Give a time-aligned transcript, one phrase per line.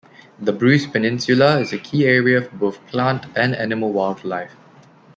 [0.39, 4.55] The Bruce Peninsula is a key area for both plant and animal wildlife.